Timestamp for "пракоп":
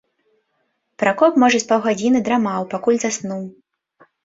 1.03-1.37